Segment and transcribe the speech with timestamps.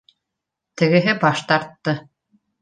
[0.81, 1.95] Тегеһе баш тартты